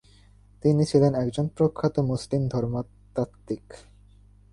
[0.63, 3.65] তিনি ছিলেন একজন প্রখ্যাত মুসলিম ধর্মতাত্ত্বিক।